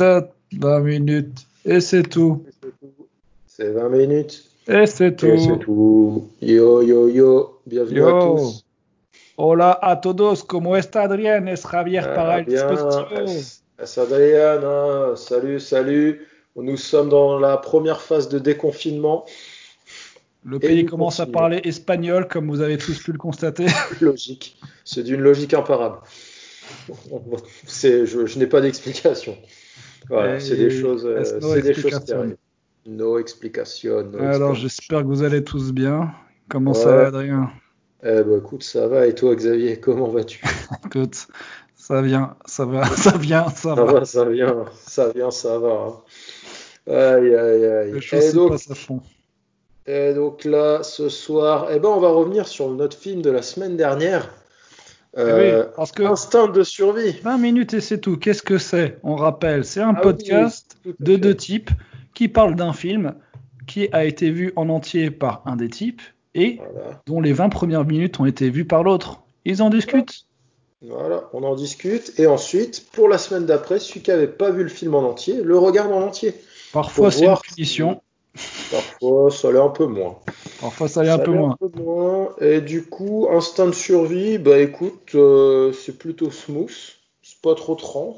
[0.00, 2.42] tête, 20 minutes, et c'est tout.
[3.46, 4.44] C'est 20 minutes.
[4.66, 5.26] Et c'est tout.
[5.26, 6.30] Et c'est tout.
[6.40, 7.60] Yo, yo, yo.
[7.66, 8.08] Bienvenue Yo.
[8.08, 8.64] à tous.
[9.36, 11.48] Hola a todos, ¿cómo está Adrián?
[11.48, 13.30] Es Javier Ah, para el dispositivo.
[13.30, 15.16] Es- hein.
[15.16, 16.26] Salut, salut.
[16.56, 19.26] Nous sommes dans la première phase de déconfinement.
[20.44, 23.66] Le pays commence à parler espagnol, comme vous avez tous pu le constater.
[24.00, 24.56] Logique.
[24.84, 25.98] C'est d'une logique imparable.
[27.66, 29.36] C'est, je, je n'ai pas d'explication.
[30.08, 32.00] Voilà, c'est des choses, euh, c'est des choses.
[32.86, 34.02] No explication.
[34.04, 36.12] no Alors, j'espère que vous allez tous bien.
[36.48, 37.50] Comment ça va, Adrien?
[38.02, 39.06] Eh ben, écoute, ça va.
[39.06, 40.42] Et toi, Xavier, comment vas-tu?
[40.86, 41.26] Écoute,
[41.76, 43.92] ça vient, ça va, ça vient, ça, Ça va.
[43.92, 45.68] va, ça vient, ça vient, ça va.
[45.68, 45.94] hein.
[46.92, 47.92] Aïe, aïe, aïe.
[47.92, 49.00] Les choses donc, passent à fond.
[49.86, 53.42] et donc là, ce soir, eh ben, on va revenir sur notre film de la
[53.42, 54.32] semaine dernière.
[55.18, 57.12] Euh, Eh oui, parce que Instinct de survie.
[57.22, 58.16] 20 minutes et c'est tout.
[58.16, 58.98] Qu'est-ce que c'est?
[59.02, 61.70] On rappelle, c'est un Ah podcast de deux types
[62.14, 63.14] qui parlent d'un film
[63.66, 66.02] qui a été vu en entier par un des types
[66.34, 69.22] et Voilà, dont les 20 premières minutes ont été vues par l'autre.
[69.44, 70.26] Ils en discutent.
[70.82, 72.12] voilà, on en discute.
[72.18, 75.40] Et ensuite, pour la semaine d'après, celui qui n'avait pas vu le film en entier,
[75.42, 76.34] le regarde en entier.
[76.72, 78.00] Parfois c'est une punition,
[78.70, 80.18] Parfois, ça l'est un peu moins.
[80.60, 81.56] Parfois ça l'est un peu moins.
[81.58, 82.34] peu moins.
[82.40, 86.70] Et du coup, instinct de survie, bah écoute, euh, c'est plutôt smooth.
[87.22, 88.16] C'est pas trop trans.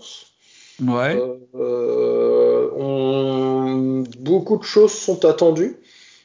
[0.82, 1.16] Ouais.
[1.16, 5.76] Euh, euh, on- Beaucoup de choses sont attendues.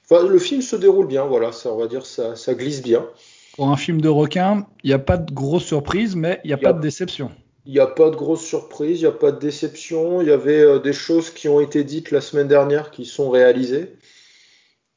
[0.10, 3.06] Enfin, le film se déroule bien, voilà, ça, on va dire, ça, ça glisse bien.
[3.56, 6.54] Pour un film de requin, il n'y a pas de grosse surprise, mais il n'y
[6.54, 7.32] a pas de déception.
[7.66, 10.22] Il n'y a pas de grosses surprises, il n'y a pas de déception.
[10.22, 13.30] Il y avait euh, des choses qui ont été dites la semaine dernière qui sont
[13.30, 13.94] réalisées.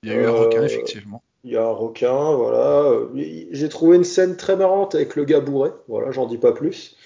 [0.03, 1.23] Il y a eu un Euh, requin, effectivement.
[1.45, 2.83] Il y a un requin, voilà.
[2.83, 3.09] Euh,
[3.51, 5.71] J'ai trouvé une scène très marrante avec le gars bourré.
[5.89, 6.97] Voilà, j'en dis pas plus.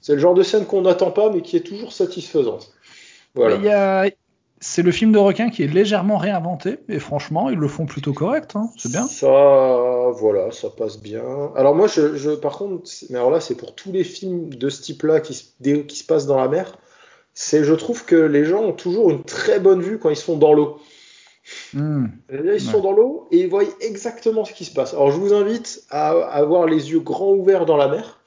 [0.00, 2.72] C'est le genre de scène qu'on n'attend pas, mais qui est toujours satisfaisante.
[3.34, 3.56] Voilà.
[3.56, 4.10] Mais il y a-
[4.58, 8.14] C'est le film de requin qui est légèrement réinventé, et franchement, ils le font plutôt
[8.14, 8.70] correct, hein.
[8.78, 9.06] c'est bien.
[9.06, 11.52] Ça, voilà, ça passe bien.
[11.56, 14.48] Alors moi, je, je- par contre, c'est- mais alors là, c'est pour tous les films
[14.48, 15.44] de ce type-là qui, se-
[15.82, 16.78] qui se passent dans la mer.
[17.34, 20.38] C'est, je trouve que les gens ont toujours une très bonne vue quand ils sont
[20.38, 20.78] dans l'eau.
[21.74, 22.06] Hmm.
[22.28, 22.82] Là, ils sont Ouais.
[22.82, 24.94] dans l'eau et ils voient exactement ce qui se passe.
[24.94, 28.20] Alors, je vous invite à avoir les yeux grands ouverts dans la mer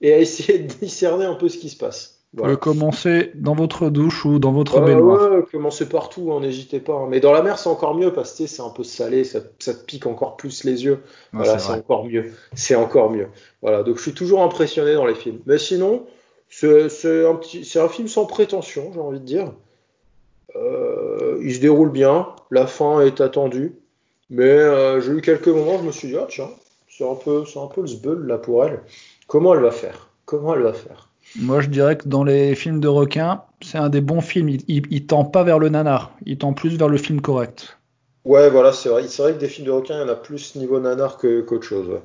[0.00, 2.12] et à essayer de discerner un peu ce qui se passe.
[2.36, 5.30] Pouvez commencer dans votre douche ou dans votre Ouais, baignoire.
[5.32, 6.92] ouais, commencez partout, hein, n'hésitez pas.
[6.94, 7.06] hein.
[7.08, 9.72] Mais dans la mer, c'est encore mieux parce que c'est un peu salé, ça, ça
[9.72, 10.94] te pique encore plus les yeux.
[11.32, 12.32] Ouais, Voilà, c'est encore mieux.
[12.54, 13.28] C'est encore mieux.
[13.62, 15.38] Voilà, donc je suis toujours impressionné dans les films.
[15.46, 16.04] Mais sinon,
[16.50, 19.52] c'est c'est un petit, c'est un film sans prétention, j'ai envie de dire.
[20.56, 23.74] Euh, il se déroule bien, la fin est attendue,
[24.30, 26.48] mais euh, j'ai eu quelques moments, je me suis dit, ah tiens,
[26.88, 28.80] c'est un peu, c'est un peu le zbeul là pour elle.
[29.26, 30.08] Comment elle va faire?
[30.24, 31.10] Comment elle va faire?
[31.38, 34.48] Moi, je dirais que dans les films de requins, c'est un des bons films.
[34.48, 37.78] Il, il, il tend pas vers le nanar, il tend plus vers le film correct.
[38.24, 39.06] Ouais, voilà, c'est vrai.
[39.08, 41.42] C'est vrai que des films de requins, il y en a plus niveau nanar que
[41.42, 41.88] qu'autre chose.
[41.88, 42.02] ouais.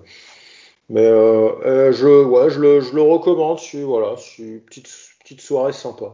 [0.90, 3.60] Mais euh, je, ouais, je le, je le recommande.
[3.60, 4.90] C'est voilà, c'est une petite,
[5.24, 6.14] petite soirée sympa.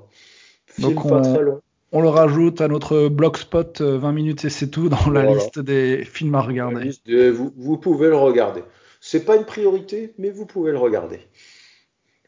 [0.67, 1.61] Film Donc, pas très long.
[1.91, 5.35] On le rajoute à notre blogspot euh, 20 minutes et c'est tout dans la Voilà.
[5.35, 6.91] liste des films à regarder.
[7.05, 8.63] de- vous, vous pouvez le regarder.
[8.99, 11.19] C'est pas une priorité, mais vous pouvez le regarder.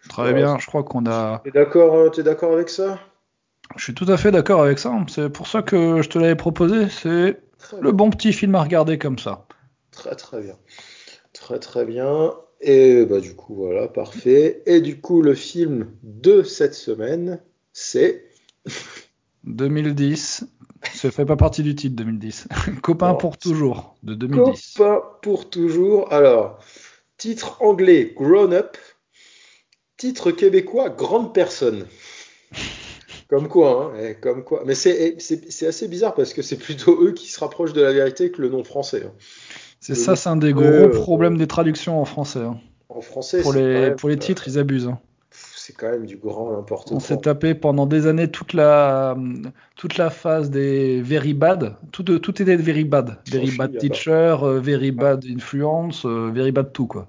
[0.08, 1.42] Très bien, je crois qu'on a.
[1.44, 3.00] T'es d'accord, euh, t'es d'accord avec ça?
[3.76, 4.94] Je suis tout à fait d'accord avec ça.
[5.10, 6.88] C'est pour ça que je te l'avais proposé.
[6.90, 7.40] C'est
[7.82, 9.46] le bon petit film à regarder comme ça.
[9.92, 10.56] Très très bien.
[11.34, 12.34] Très très bien.
[12.62, 14.64] Et bah du coup voilà, parfait.
[14.66, 17.42] Et du coup le film de cette semaine,
[17.74, 18.26] c'est
[19.46, 20.46] 2010.
[20.94, 22.48] Ça fait pas partie du titre 2010.
[22.82, 24.74] Copain pour toujours de 2010.
[24.78, 26.12] Copain pour toujours.
[26.14, 26.60] Alors,
[27.18, 28.78] titre anglais Grown Up.
[29.98, 31.86] Titre québécois Grande Personne.
[33.30, 34.64] Comme quoi, hein, eh, comme quoi.
[34.66, 37.82] Mais c'est eh, c'est- assez bizarre parce que c'est plutôt eux qui se rapprochent de
[37.82, 39.04] la vérité que le nom français.
[39.06, 39.12] hein.
[39.80, 42.40] C'est ça, c'est un des gros Euh, problèmes des traductions en français.
[42.40, 42.60] hein.
[42.90, 44.90] En français, Pour les, pour les euh, titres, ils abusent.
[45.70, 47.00] C'est quand même du grand n'importe On quoi.
[47.00, 49.16] s'est tapé pendant des années toute la,
[49.76, 51.76] toute la phase des very bad.
[51.92, 53.20] Tout, tout était very bad.
[53.28, 57.08] Very bad teacher, euh, very bad influence, euh, very bad tout, quoi.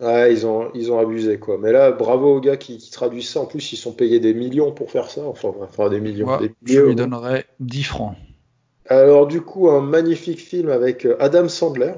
[0.00, 1.56] Ouais, ils ont, ils ont abusé quoi.
[1.58, 3.40] Mais là, bravo aux gars qui, qui traduisent ça.
[3.40, 5.22] En plus, ils sont payés des millions pour faire ça.
[5.24, 6.36] Enfin, enfin, des millions.
[6.36, 6.88] Des je millions.
[6.88, 8.16] lui donnerais 10 francs.
[8.88, 11.94] Alors du coup, un magnifique film avec euh, Adam Sandler.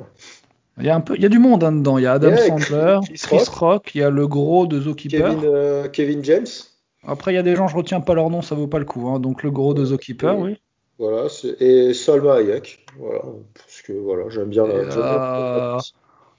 [0.78, 1.96] Il y a un peu, il y a du monde hein, dedans.
[1.99, 3.49] Il y a Adam Yeah, Sandler, Chris Chris, Rock.
[3.55, 3.94] Rock.
[3.94, 5.31] il y a le gros de Zookeeper.
[5.31, 6.46] Kevin, euh, Kevin James.
[7.06, 8.84] Après, il y a des gens, je retiens pas leur nom, ça vaut pas le
[8.84, 9.08] coup.
[9.08, 9.19] hein.
[9.20, 10.61] Donc le gros de Zookeeper, oui.
[10.99, 12.87] Voilà, c'est- et Salma Hayek.
[12.99, 13.20] Voilà,
[13.55, 14.75] parce que voilà, j'aime bien la.
[14.75, 15.78] Euh,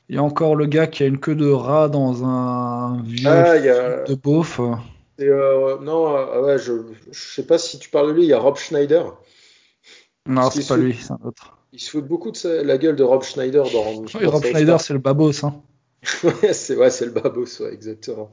[0.10, 3.30] Il y a encore le gars qui a une queue de rat dans un vieux
[3.30, 4.62] Ah, y a, de beauf.
[5.20, 6.74] Euh, non, euh, ouais, je,
[7.12, 9.14] je sais pas si tu parles de lui, il y a Rob Schneider.
[10.28, 11.57] Non, c'est pas lui, c'est un autre.
[11.74, 14.04] Il se fout beaucoup de la gueule de Rob Schneider dans.
[14.16, 15.44] Oui, Rob Schneider, c'est le babos.
[15.44, 15.62] Hein.
[16.24, 18.32] ouais, c'est ouais, le babos, ouais, exactement.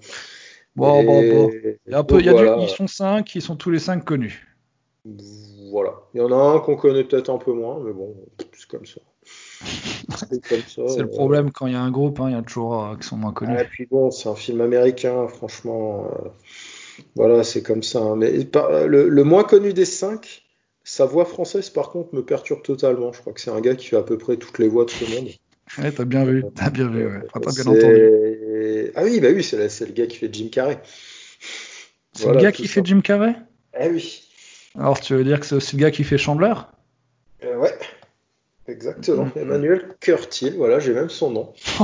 [0.77, 1.51] Bon, bon, bon.
[1.87, 3.71] Il y a un peu, il y a du, ils sont cinq, ils sont tous
[3.71, 4.49] les cinq connus.
[5.71, 5.95] Voilà.
[6.15, 8.15] Il y en a un qu'on connaît peut-être un peu moins, mais bon,
[8.53, 9.01] c'est comme ça.
[10.17, 10.31] C'est
[11.01, 13.07] le problème quand il y a un groupe, hein, il y a toujours euh, qui
[13.07, 13.59] sont moins connus.
[13.59, 16.11] Et puis bon, c'est un film américain, franchement.
[16.11, 16.29] Euh,
[17.15, 18.01] voilà, c'est comme ça.
[18.01, 18.17] Hein.
[18.17, 18.31] Mais
[18.87, 20.44] le, le, moins connu des cinq,
[20.85, 23.13] sa voix française, par contre, me perturbe totalement.
[23.13, 24.91] Je crois que c'est un gars qui fait à peu près toutes les voix de
[24.91, 25.29] ce monde.
[25.79, 27.21] Ouais, t'as bien vu, t'as bien vu, ouais.
[27.33, 28.93] Enfin, bien entendu.
[28.95, 30.79] Ah oui, bah oui, c'est le gars qui fait Jim Carrey.
[32.13, 33.35] C'est le gars qui fait Jim Carrey?
[33.81, 34.29] Eh oui.
[34.79, 36.55] Alors, tu veux dire que c'est aussi le gars qui fait Chandler?
[37.45, 37.75] Euh, Ouais.
[38.67, 39.39] Exactement, mm.
[39.39, 41.53] Emmanuel Curtil, voilà, j'ai même son nom.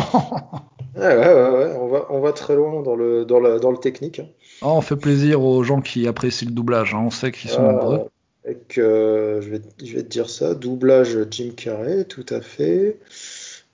[0.96, 4.22] ouais, ouais, ouais, on va, on va très loin dans le, dans dans le technique.
[4.62, 7.02] Oh, on fait plaisir aux gens qui apprécient le doublage, hein.
[7.04, 8.08] on sait qu'ils sont nombreux.
[8.46, 12.98] Euh, je, vais, je vais te dire ça, doublage Jim Carrey, tout à fait.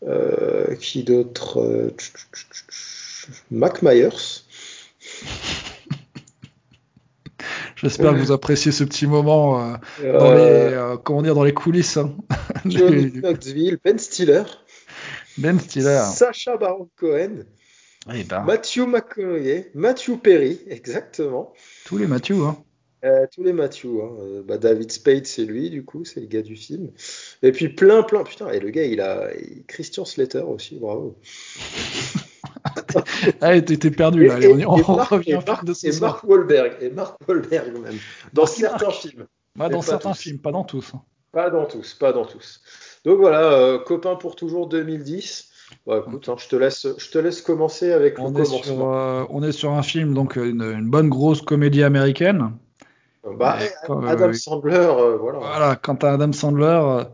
[0.06, 1.90] Euh, qui d'autre euh,
[3.50, 4.10] Mac Myers.
[7.76, 11.96] J'espère que vous appréciez ce petit moment euh, dans les comment dire dans les coulisses.
[11.96, 12.14] Hein.
[12.66, 14.44] Johnny Knoxville, Ben Stiller.
[15.38, 16.04] Ben Stiller.
[16.14, 17.44] Sacha Baron Cohen.
[18.12, 18.44] Eh ben.
[18.44, 21.52] Matthew McConaughey, Matthew Perry, exactement.
[21.84, 22.56] Tous les Matthew, hein.
[23.06, 23.86] Euh, tous les Matthew.
[24.02, 24.42] Hein.
[24.46, 26.90] Bah, David Spade, c'est lui, du coup, c'est le gars du film.
[27.42, 28.24] Et puis plein, plein.
[28.24, 29.30] Putain, et le gars, il a
[29.68, 31.16] Christian Slater aussi, bravo.
[33.40, 34.38] ah, t'es perdu là.
[34.66, 37.98] on, revient de ce et Mark Wahlberg, et Mark Wahlberg même,
[38.32, 39.26] dans certains films.
[39.56, 40.92] dans certains films, pas dans tous.
[40.94, 41.02] Hein.
[41.32, 42.60] Pas dans tous, pas dans tous.
[43.04, 45.50] Donc voilà, euh, copain pour toujours 2010.
[45.84, 48.88] Bon, écoute, hein, je, te laisse, je te laisse commencer avec on le est Sur,
[48.88, 52.52] euh, on est sur un film, donc une, une bonne grosse comédie américaine.
[53.38, 53.58] Bah,
[54.06, 55.38] Adam Sandler, euh, voilà.
[55.38, 57.04] Voilà, quand t'as Adam Sandler,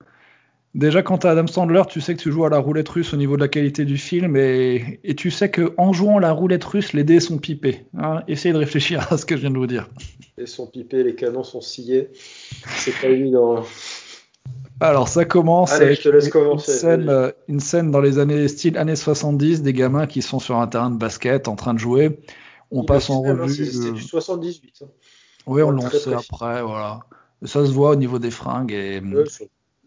[0.75, 3.19] Déjà, quand tu Adam Sandler, tu sais que tu joues à la roulette russe au
[3.19, 6.95] niveau de la qualité du film et, tu sais que en jouant la roulette russe,
[6.95, 7.85] les dés sont pipés.
[7.99, 8.23] Hein.
[8.27, 9.91] Essayez de réfléchir à ce que je viens de vous dire.
[10.39, 12.09] Les dés sont pipés, les canons sont sciés.
[12.79, 13.63] C'est pas évident.
[14.81, 16.21] Alors, ça commence avec une,
[16.59, 20.67] scène, une, scène, dans les années style années 70, des gamins qui sont sur un
[20.67, 22.19] terrain de basket en train de jouer.
[22.71, 23.67] On passe en revue.
[23.67, 24.83] C'était du 78.
[24.83, 24.87] Hein.
[25.47, 27.01] Oui, on le sait après, voilà.
[27.43, 29.03] ça se voit au niveau des fringues et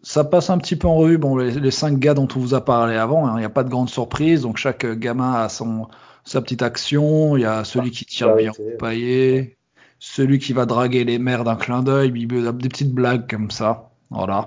[0.02, 1.18] ça passe un petit peu en revue.
[1.18, 3.64] Bon, les, cinq gars dont on vous a parlé avant, hein, il n'y a pas
[3.64, 4.42] de grande surprise.
[4.42, 5.88] Donc chaque gamin a son
[6.24, 7.36] sa petite action.
[7.36, 9.56] Il y a celui qui tire bien au paillet,
[9.98, 13.90] celui qui va draguer les mères d'un clin d'œil, des petites blagues comme ça.
[14.10, 14.46] Voilà.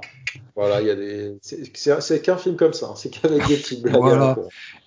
[0.55, 1.37] Voilà, il y a des.
[1.41, 2.93] C'est qu'un film comme ça, hein.
[2.95, 4.01] c'est qu'avec des petites blagues.
[4.01, 4.37] voilà.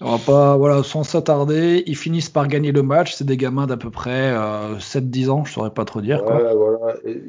[0.00, 3.14] On va pas, voilà, sans s'attarder, ils finissent par gagner le match.
[3.14, 6.22] C'est des gamins d'à peu près 7-10 euh, ans, je saurais pas trop dire.
[6.24, 6.52] Voilà.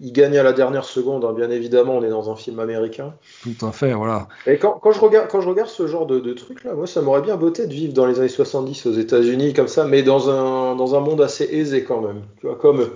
[0.02, 1.34] ils gagnent à la dernière seconde, hein.
[1.34, 3.14] bien évidemment, on est dans un film américain.
[3.44, 4.28] Tout à fait, voilà.
[4.48, 6.88] Et quand, quand je, regarde, quand je regarde ce genre de, de truc là, moi
[6.88, 10.04] ça m'aurait bien botté de vivre dans les années 70 aux États-Unis comme ça, mais
[10.04, 12.22] dans un, dans un monde assez aisé quand même.
[12.40, 12.90] Tu vois, comme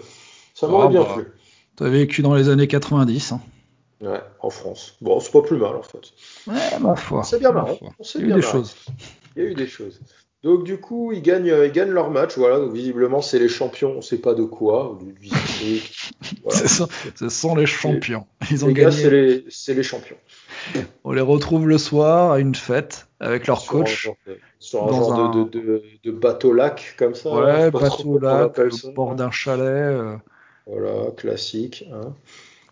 [0.54, 1.28] ça m'aurait ah, bien bah, plu.
[1.78, 3.32] Tu as vécu dans les années 90.
[3.32, 3.42] Hein.
[4.02, 4.96] Ouais, en France.
[5.02, 6.12] Bon, c'est pas plus mal en fait.
[6.46, 7.24] Ouais, ma foi.
[7.24, 7.78] C'est bien marrant.
[8.16, 8.76] Il y a eu des choses.
[9.36, 10.00] Il y a eu des choses.
[10.44, 12.38] Donc du coup, ils gagnent, ils gagnent leur match.
[12.38, 13.96] Voilà, donc visiblement, c'est les champions.
[13.98, 14.98] On sait pas de quoi.
[16.44, 16.68] voilà.
[16.68, 18.26] ce, sont, les champions.
[18.52, 19.44] Ils ont les gagné.
[19.50, 20.16] c'est les, champions.
[21.04, 24.10] On les retrouve le soir à une fête avec leur coach.
[24.60, 27.32] sur un genre De, de, de, bateau lac comme ça.
[27.32, 29.66] Ouais, bateau lac, au bord d'un chalet.
[29.66, 30.16] Euh.
[30.68, 31.86] Voilà, classique.
[31.92, 32.14] Hein.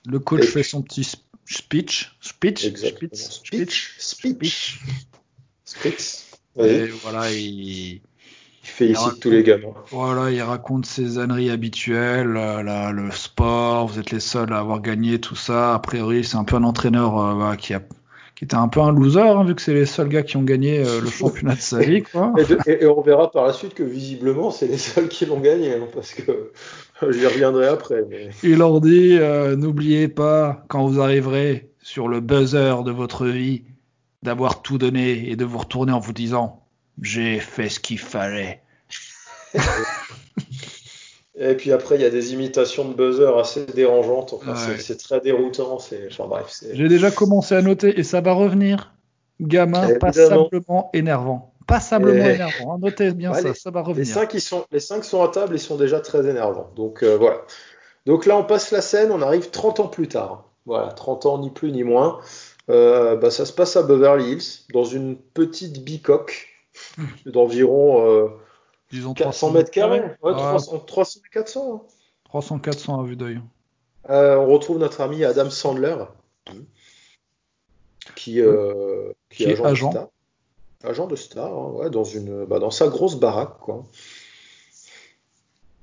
[0.07, 2.15] Le coach fait son petit speech.
[2.21, 2.74] Speech?
[2.74, 3.12] Speech?
[3.13, 3.95] Speech?
[4.00, 4.79] Speech.
[5.65, 6.03] Speech.
[6.57, 8.01] Et voilà, il.
[8.65, 9.75] Il félicite tous les gamins.
[9.91, 15.21] Voilà, il raconte ses âneries habituelles, le sport, vous êtes les seuls à avoir gagné
[15.21, 15.75] tout ça.
[15.75, 17.83] A priori, c'est un peu un entraîneur euh, qui a
[18.35, 20.43] qui était un peu un loser, hein, vu que c'est les seuls gars qui ont
[20.43, 22.03] gagné euh, le championnat de sa vie.
[22.03, 22.33] Quoi.
[22.67, 25.87] Et, on verra par la suite que visiblement, c'est les seuls qui l'ont gagné, hein,
[25.93, 26.51] parce que
[27.11, 28.03] j'y reviendrai après.
[28.43, 33.63] Il leur dit euh, n'oubliez pas, quand vous arriverez sur le buzzer de votre vie,
[34.21, 36.63] d'avoir tout donné et de vous retourner en vous disant
[37.01, 38.61] j'ai fait ce qu'il fallait.
[41.37, 44.35] Et puis après, il y a des imitations de buzzer assez dérangeantes.
[44.79, 45.73] c'est très déroutant.
[45.73, 46.63] Enfin, bref.
[46.71, 48.93] J'ai déjà commencé à noter et ça va revenir.
[49.41, 51.53] Gamin passablement énervant.
[51.67, 52.75] Passablement énervant.
[52.75, 52.77] Hein.
[52.79, 54.05] Notez bien ça, ça va revenir.
[54.07, 56.71] Les cinq, ils sont, les cinq sont à table, ils sont déjà très énervants.
[56.75, 57.41] Donc euh, voilà.
[58.05, 60.45] Donc là, on passe la scène, on arrive 30 ans plus tard.
[60.65, 62.19] Voilà, 30 ans, ni plus ni moins.
[62.69, 66.47] Euh, bah, ça se passe à Beverly Hills, dans une petite bicoque
[67.25, 68.07] d'environ.
[68.09, 68.27] Euh,
[68.91, 70.01] Disons 400 mètres carrés.
[70.21, 71.87] Ouais, 300, 300 et 400.
[72.25, 73.41] 300, 400 à vue d'œil.
[74.09, 75.95] Euh, on retrouve notre ami Adam Sandler,
[78.15, 79.89] qui, euh, qui, est agent.
[79.89, 80.07] De star.
[80.83, 83.57] Agent de star, hein, ouais, dans, une, bah, dans sa grosse baraque.
[83.59, 83.83] Quoi.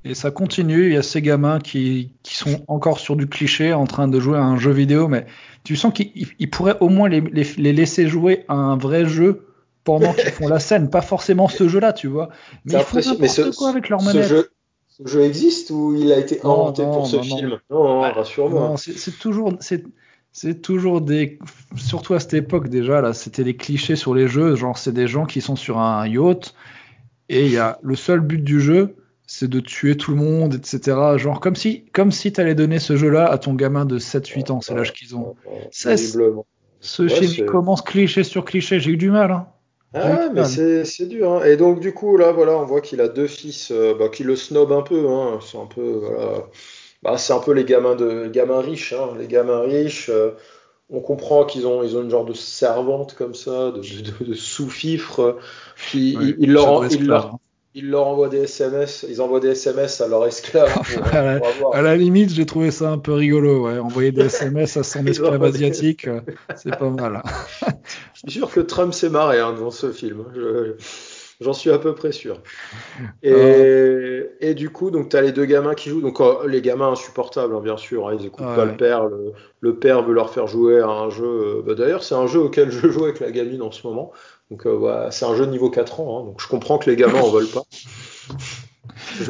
[0.04, 3.72] Et ça continue, il y a ces gamins qui, qui, sont encore sur du cliché
[3.72, 5.26] en train de jouer à un jeu vidéo, mais
[5.64, 9.51] tu sens qu'ils pourraient au moins les, les, les, laisser jouer à un vrai jeu
[9.84, 12.28] pendant qu'ils font la scène, pas forcément ce jeu-là, tu vois.
[12.64, 14.24] Mais ils font n'importe quoi avec leur manette.
[14.24, 14.50] Ce jeu,
[14.88, 17.58] ce jeu, existe ou il a été inventé pour ce film?
[17.70, 18.74] Non, bah, rassure-moi.
[18.76, 19.54] C'est toujours,
[20.32, 21.38] c'est toujours des,
[21.76, 25.06] surtout à cette époque déjà là, c'était des clichés sur les jeux, genre c'est des
[25.06, 26.54] gens qui sont sur un yacht
[27.28, 28.96] et il y a le seul but du jeu,
[29.26, 30.96] c'est de tuer tout le monde, etc.
[31.16, 34.60] Genre comme si, comme si t'allais donner ce jeu-là à ton gamin de 7-8 ans,
[34.60, 35.36] c'est l'âge qu'ils ont.
[35.70, 39.30] ce film commence cliché sur cliché, j'ai eu du mal.
[39.30, 39.46] Hein.
[39.94, 41.32] Ah, mais c'est dur.
[41.32, 41.44] Hein.
[41.44, 44.24] Et donc, du coup, là, voilà, on voit qu'il a deux fils euh, bah, qui
[44.24, 45.08] le snob un peu.
[45.08, 45.38] Hein.
[45.42, 46.46] C'est un peu, voilà.
[47.02, 48.92] Bah, c'est un peu les gamins, de, gamins riches.
[48.92, 49.10] Hein.
[49.18, 50.30] Les gamins riches, euh,
[50.88, 55.38] on comprend qu'ils ont, ils ont une genre de servante comme ça, de, de, sous-fifre.
[55.90, 57.38] Qui, il, leur, il, leur,
[57.74, 60.70] ils leur envoient des SMS, ils envoient des SMS à leurs esclaves.
[61.72, 63.78] à, la, limite, j'ai trouvé ça un peu rigolo, ouais.
[63.78, 66.20] Envoyer des SMS à son esclave asiatique, euh,
[66.56, 67.22] c'est pas mal.
[68.14, 70.24] je suis sûr que Trump s'est marré hein, dans ce film.
[71.42, 72.38] J'en suis à peu près sûr.
[73.22, 74.36] Et, euh.
[74.40, 76.00] et du coup, donc tu as les deux gamins qui jouent.
[76.00, 78.08] Donc oh, les gamins insupportables, hein, bien sûr.
[78.08, 79.08] Hein, ils écoutent pas le père.
[79.60, 81.24] Le, père veut leur faire jouer à un jeu.
[81.24, 84.12] Euh, bah, D'ailleurs, c'est un jeu auquel je joue avec la gamine en ce moment.
[84.50, 86.96] Donc euh, c'est un jeu de niveau 4 ans, hein, donc je comprends que les
[86.96, 87.62] gamins en veulent pas.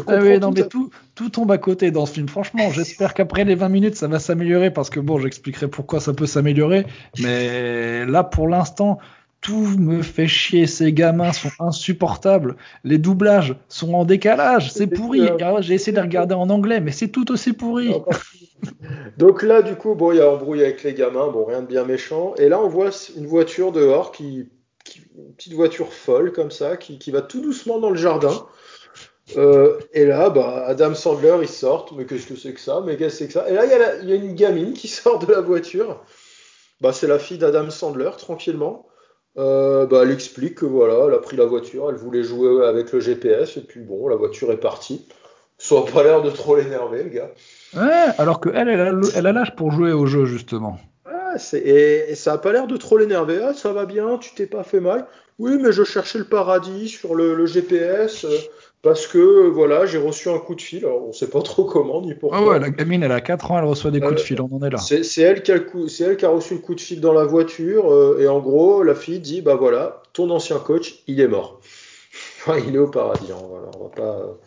[0.06, 2.28] Ah oui, non, mais tout, tout, tombe à côté dans ce film.
[2.28, 6.12] Franchement, j'espère qu'après les 20 minutes, ça va s'améliorer parce que bon, j'expliquerai pourquoi ça
[6.12, 6.86] peut s'améliorer.
[7.20, 8.98] Mais là, pour l'instant,
[9.40, 10.66] tout me fait chier.
[10.66, 12.56] Ces gamins sont insupportables.
[12.84, 14.72] Les doublages sont en décalage.
[14.72, 15.28] C'est pourri.
[15.60, 17.92] J'ai essayé de les regarder en anglais, mais c'est tout aussi pourri.
[19.18, 21.28] Donc là, du coup, bon, il y a embrouille avec les gamins.
[21.28, 22.34] Bon, rien de bien méchant.
[22.38, 24.48] Et là, on voit une voiture dehors qui
[25.16, 28.46] une petite voiture folle comme ça, qui, va tout doucement dans le jardin.
[29.36, 31.92] Euh, et là, bah, Adam Sandler, il sort.
[31.96, 33.48] Mais qu'est-ce que c'est que ça Mais qu'est-ce que c'est que ça?
[33.48, 33.64] Et là,
[34.02, 36.02] il y, a une gamine qui sort de la voiture.
[36.80, 38.86] Bah, c'est la fille d'Adam Sandler, tranquillement.
[39.38, 42.92] Euh, bah, elle explique que voilà, elle a pris la voiture, elle voulait jouer avec
[42.92, 45.06] le GPS, et puis bon, la voiture est partie.
[45.56, 47.30] Soit pas l'air de trop l'énerver, le gars.
[47.74, 50.78] Ouais, alors qu'elle, elle elle a l'âge pour jouer au jeu, justement
[51.54, 53.40] et, ça a pas l'air de trop l'énerver.
[53.42, 55.06] Ah, ça va bien, tu t'es pas fait mal.
[55.38, 58.38] Oui, mais je cherchais le paradis sur le, GPS euh,
[58.82, 60.84] parce que voilà, j'ai reçu un coup de fil.
[60.84, 62.38] Alors, on sait pas trop comment ni pourquoi.
[62.38, 64.40] Ah ouais, la gamine, elle a 4 ans, elle reçoit des coups de euh, fil.
[64.40, 64.78] On en est là.
[64.78, 67.92] C'est elle, qui a elle qui a reçu le coup de fil dans la voiture.
[67.92, 71.60] Euh, et en gros, la fille dit Bah voilà, ton ancien coach, il est mort.
[72.66, 73.32] il est au paradis.
[73.32, 74.38] Hein, voilà, on va pas.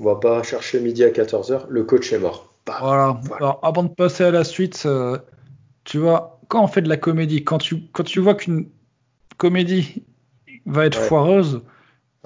[0.00, 2.52] On va pas chercher midi à 14h, le coach est mort.
[2.66, 3.20] voilà.
[3.36, 4.88] Alors, avant de passer à la suite,
[5.84, 8.66] tu vois, quand on fait de la comédie, quand tu, quand tu vois qu'une
[9.36, 10.02] comédie
[10.66, 11.62] va être foireuse,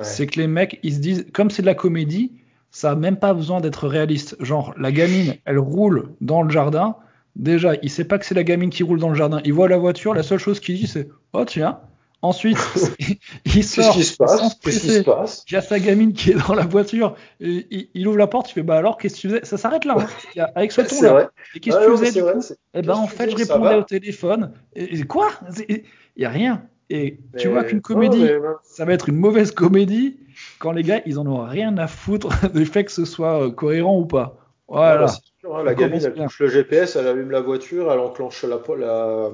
[0.00, 2.32] c'est que les mecs, ils se disent, comme c'est de la comédie,
[2.70, 4.36] ça a même pas besoin d'être réaliste.
[4.40, 6.96] Genre, la gamine, elle roule dans le jardin.
[7.34, 9.40] Déjà, il sait pas que c'est la gamine qui roule dans le jardin.
[9.44, 11.80] Il voit la voiture, la seule chose qu'il dit, c'est Oh, tiens,
[12.20, 12.58] Ensuite,
[13.44, 13.94] il sort.
[13.94, 17.14] Qu'est-ce qui se passe se Il y a sa gamine qui est dans la voiture.
[17.40, 18.50] Et il, ouvre la porte.
[18.50, 19.44] Il fait Bah alors, qu'est-ce que tu faisais?
[19.44, 19.96] Ça s'arrête là.
[20.36, 20.46] Hein.
[20.54, 21.30] Avec ce ton-là.
[21.54, 22.54] Et qu'est-ce que tu faisais du coup?
[22.74, 24.52] Eh ben, en fait, je répondais au téléphone.
[24.74, 25.30] Et, quoi?
[25.68, 25.82] Il
[26.16, 26.62] y a rien.
[26.90, 28.26] Et tu vois qu'une comédie,
[28.64, 30.16] ça va être une mauvaise comédie
[30.58, 33.50] quand les gars, ils en ont rien à foutre du fait que ce soit euh,
[33.50, 34.36] cohérent ou pas.
[34.68, 35.06] Voilà.
[35.44, 39.30] Hein, la gamine, elle touche le GPS, elle allume la voiture, elle enclenche la, la,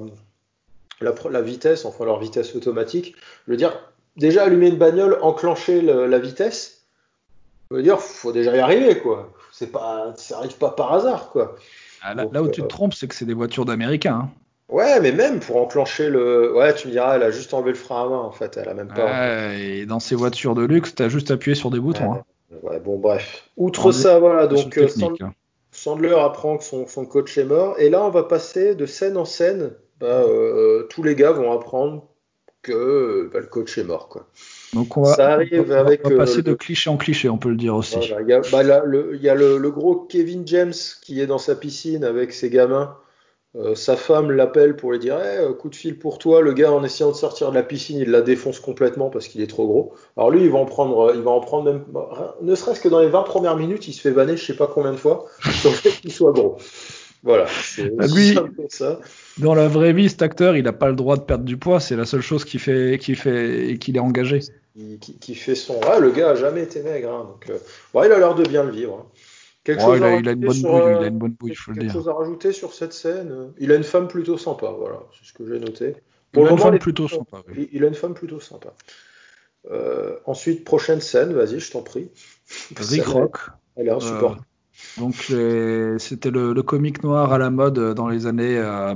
[1.01, 3.15] la, vitesse, enfin leur vitesse automatique.
[3.47, 3.73] Je veux dire,
[4.17, 6.75] déjà allumer une bagnole, enclencher la vitesse,
[7.71, 9.33] je veux dire, faut déjà y arriver, quoi.
[9.51, 11.55] C'est pas, ça arrive pas par hasard, quoi.
[12.01, 14.25] Ah, là, où tu te euh, trompes, c'est que c'est des voitures d'américains.
[14.25, 14.29] Hein.
[14.69, 16.55] Ouais, mais même pour enclencher le.
[16.55, 18.57] Ouais, tu me diras, elle a juste enlevé le frein à main, en fait.
[18.57, 19.05] Elle a même pas.
[19.05, 22.11] Ouais, et dans ces voitures de luxe, t'as juste appuyé sur des boutons.
[22.11, 22.57] Ouais, hein.
[22.61, 23.49] ouais bon, bref.
[23.57, 24.87] Outre ça, voilà, donc euh,
[25.21, 25.33] hein.
[25.71, 27.75] Sandler apprend que son, son, coach est mort.
[27.79, 29.71] Et là, on va passer de scène en scène
[30.05, 32.05] bah, euh, tous les gars vont apprendre
[32.61, 34.07] que bah, le coach est mort.
[34.07, 34.27] Quoi.
[34.73, 37.55] Donc on va, Ça arrive avec, passer euh, de cliché en cliché, on peut le
[37.55, 37.97] dire aussi.
[37.99, 41.55] Il y a, bah, le, y a le, gros Kevin James qui est dans sa
[41.55, 42.95] piscine avec ses gamins.
[43.55, 46.41] Euh, sa femme l'appelle pour lui dire hey, coup de fil pour toi.
[46.41, 49.41] Le gars, en essayant de sortir de la piscine, il la défonce complètement parce qu'il
[49.41, 49.93] est trop gros.
[50.17, 51.83] Alors lui, il va en prendre, il va en prendre même,
[52.41, 54.67] ne serait-ce que dans les 20 premières minutes, il se fait vanner je sais pas
[54.67, 55.25] combien de fois
[55.61, 56.57] sur le fait qu'il soit gros.
[57.25, 57.47] Voilà,
[57.93, 58.37] bah, lui,
[58.69, 58.99] ça.
[59.39, 61.79] Dans la vraie vie, cet acteur, il n'a pas le droit de perdre du poids.
[61.79, 64.41] C'est la seule chose qui fait, qui fait, qu'il est engagé.
[65.01, 65.79] Qui, fait son.
[65.89, 67.11] Ah, le gars a jamais été maigre.
[67.11, 68.99] Hein, donc, euh, il a l'air de bien le vivre.
[69.01, 69.19] Hein.
[69.63, 71.71] Quelque chose il, a, il, a, une bonne bouille, il a une bonne bouille, faut
[71.71, 71.87] le dire.
[71.87, 75.27] Quelque chose à rajouter sur cette scène Il a une femme plutôt sympa, voilà, c'est
[75.27, 75.95] ce que j'ai noté.
[76.31, 77.41] Pour il a une femme plutôt sympa.
[77.49, 77.69] Oui.
[77.71, 78.75] Il a une femme plutôt sympa.
[79.71, 82.11] Euh, ensuite, prochaine scène, vas-y, je t'en prie.
[82.75, 83.37] Rick Rock.
[83.75, 84.45] Elle est insupportable.
[84.97, 85.15] Euh, donc,
[85.99, 88.95] c'était le, le, comique noir à la mode dans les années euh,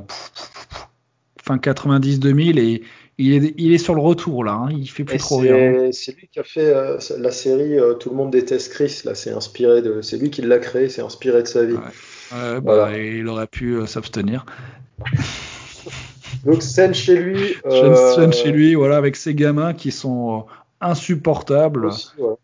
[1.44, 2.84] fin 90-2000 et
[3.20, 4.70] il est, il est, sur le retour là, hein.
[4.72, 5.90] il fait plus trop rien.
[5.92, 9.14] C'est lui qui a fait euh, la série euh, Tout le monde déteste Chris, là,
[9.14, 11.74] c'est inspiré de, c'est lui qui l'a créé, c'est inspiré de sa vie.
[11.74, 12.62] Ouais.
[12.62, 14.46] bah, il aurait pu euh, s'abstenir.
[16.46, 17.56] Donc scène chez lui.
[18.16, 20.46] Scène chez lui, voilà, avec ses gamins qui sont
[20.82, 21.90] insupportable.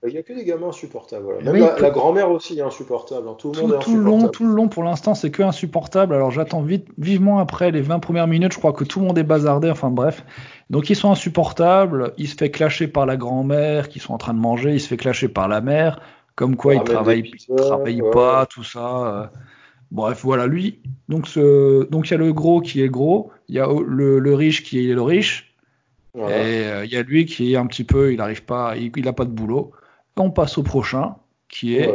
[0.06, 1.42] Il n'y a que des gamins insupportables.
[1.42, 3.27] Même la, grand-mère aussi est insupportable.
[3.30, 3.36] Hein.
[3.38, 6.13] Tout le monde est tout Le long, tout le long, pour l'instant, c'est que insupportable.
[6.13, 8.54] Alors j'attends vite, vivement après les 20 premières minutes.
[8.54, 9.70] Je crois que tout le monde est bazardé.
[9.70, 10.25] Enfin bref.
[10.70, 12.13] Donc ils sont insupportables.
[12.18, 14.74] Il se fait clasher par la grand-mère qui sont en train de manger.
[14.74, 16.01] Il se fait clasher par la mère.
[16.36, 19.08] Comme quoi il travaille, travaille pas, tout ça.
[19.08, 19.25] Euh.
[19.92, 20.82] Bref, voilà, lui.
[21.08, 21.88] Donc, ce...
[21.89, 23.32] donc il y a le gros qui est gros.
[23.48, 25.54] Il y a le, le riche qui est le riche.
[26.15, 29.03] Et euh, il y a lui qui est un petit peu, il n'arrive pas, il
[29.03, 29.72] n'a pas de boulot.
[30.17, 31.15] on passe au prochain,
[31.50, 31.93] qui est,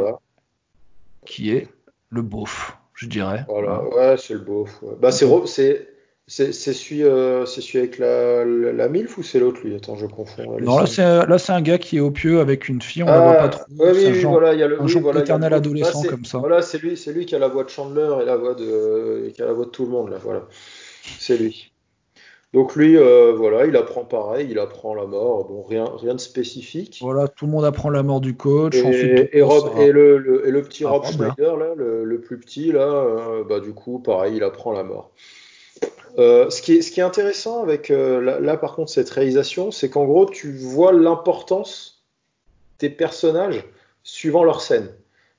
[1.24, 1.68] qui est
[2.10, 3.44] le beauf, je dirais.
[3.48, 4.82] Voilà, ouais, c'est le beauf.
[5.00, 9.60] Bah, c'est, c'est, c'est, celui, euh, c'est celui avec la, la, MILF ou c'est l'autre
[9.64, 9.74] lui?
[9.74, 10.60] Attends, je confonds.
[10.60, 13.06] Non, là c'est, là, c'est un gars qui est au pieu avec une fille, on
[13.06, 13.64] ne la voit pas trop.
[13.78, 16.38] Ouais, oui, oui, voilà, il y a le un genre éternel adolescent comme ça.
[16.38, 19.30] Voilà, c'est lui, c'est lui qui a la voix de Chandler et la voix de,
[19.34, 20.42] qui a la voix de tout le monde, là, voilà.
[21.18, 21.72] C'est lui.
[22.52, 26.20] Donc lui, euh, voilà, il apprend pareil, il apprend la mort, bon, rien, rien de
[26.20, 26.98] spécifique.
[27.00, 28.74] Voilà, tout le monde apprend la mort du coach.
[28.74, 33.44] Et, et, Rob, et, le, le, petit Rob Schneider, là, le, plus petit, là, euh,
[33.44, 35.12] bah, du coup, pareil, il apprend la mort.
[36.18, 39.88] Euh, ce, qui est, ce qui est intéressant avec, là, par contre, cette réalisation, c'est
[39.88, 42.02] qu'en gros, tu vois l'importance
[42.80, 43.64] des personnages
[44.02, 44.88] suivant leur scène.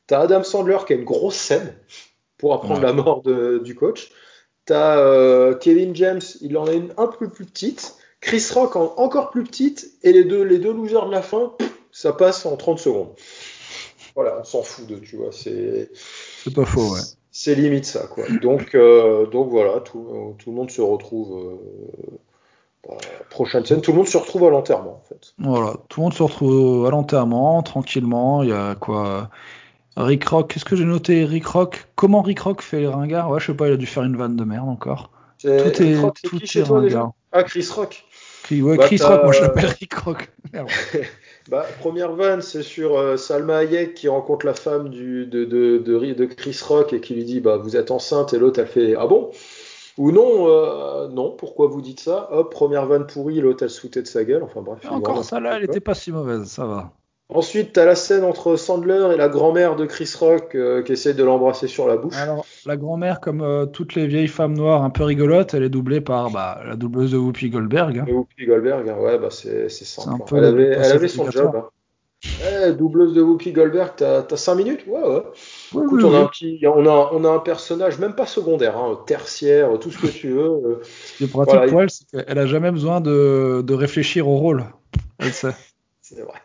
[0.08, 1.75] Tu as Adam Sandler qui a une grosse scène
[2.38, 4.12] pour apprendre la mort de, du coach.
[4.65, 7.95] T'as euh, Kevin James, il en a une un peu plus petite.
[8.19, 9.91] Chris Rock en encore plus petite.
[10.04, 11.54] Et les deux, les deux losers de la fin,
[11.91, 13.10] ça passe en 30 secondes.
[14.15, 15.32] Voilà, on s'en fout de, tu vois.
[15.32, 15.89] C'est,
[16.54, 17.00] pas faux, ouais.
[17.32, 18.26] C'est limite ça, quoi.
[18.41, 21.39] Donc, euh, donc voilà, tout, tout, le monde se retrouve.
[21.39, 22.17] Euh,
[22.88, 22.97] bah,
[23.30, 25.34] prochaine scène, tout le monde se retrouve à l'enterrement, en fait.
[25.38, 28.43] Voilà, tout le monde se retrouve à l'enterrement, tranquillement.
[28.43, 29.30] Il y a quoi
[29.97, 33.30] Rick Rock, qu'est-ce que j'ai noté Rick Rock, comment Rick Rock fait les ringards?
[33.30, 35.12] Ouais, je sais pas, il a dû faire une vanne de merde encore.
[35.39, 37.12] Tout est, tout est ringard.
[37.32, 38.04] Ah, Chris Rock.
[38.51, 40.32] ouais, bah, Chris Rock, moi je l'appelle Rick Rock.
[41.49, 45.77] bah, première vanne, c'est sur euh, Salma Hayek qui rencontre la femme du, de, de,
[45.77, 48.67] de, de, Chris Rock et qui lui dit bah, Vous êtes enceinte, et l'autre elle
[48.67, 49.32] fait Ah bon?
[49.97, 52.30] Ou non, euh, non, pourquoi vous dites ça?
[52.32, 54.43] Hop, première vanne pourrie, l'autre elle se foutait de sa gueule.
[54.43, 54.80] Enfin bref.
[54.89, 56.91] Encore ça là, elle était pas si mauvaise, ça va.
[57.34, 60.91] Ensuite, tu as la scène entre Sandler et la grand-mère de Chris Rock euh, qui
[60.91, 62.17] essaie de l'embrasser sur la bouche.
[62.17, 65.70] Alors, la grand-mère, comme euh, toutes les vieilles femmes noires un peu rigolotes, elle est
[65.70, 68.00] doublée par bah, la doubleuse de Whoopi Goldberg.
[68.00, 68.06] Hein.
[68.12, 68.98] Whoopi Goldberg, hein.
[69.00, 70.24] ouais, bah, c'est simple.
[70.36, 71.52] Elle avait, elle avait son job.
[71.56, 72.72] Hein.
[72.78, 74.82] Doubleuse de Whoopi Goldberg, t'as as 5 minutes?
[74.86, 75.24] Ouais, ouais.
[75.72, 79.00] Écoute, on, a un petit, on, a, on, a un personnage, même pas secondaire, hein,
[79.08, 80.50] tertiaire, tout ce que tu veux.
[80.65, 80.82] Euh.
[80.84, 84.36] Ce qui est pratique pour elle, c'est qu'elle a jamais besoin de, de réfléchir au
[84.36, 84.65] rôle.
[85.17, 85.56] Elle sait.
[86.02, 86.38] c'est vrai.